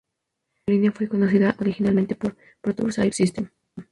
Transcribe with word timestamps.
La 0.65 0.71
aerolínea 0.73 0.91
fue 0.97 1.07
conocida 1.07 1.55
originalmente 1.59 2.17
como 2.17 2.33
Proteus 2.63 2.97
Air 2.97 3.13
System. 3.13 3.51